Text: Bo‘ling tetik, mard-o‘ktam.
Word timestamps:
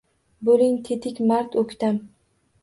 Bo‘ling 0.47 0.79
tetik, 0.87 1.21
mard-o‘ktam. 1.33 2.01